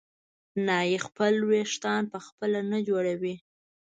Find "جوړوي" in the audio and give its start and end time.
2.87-3.35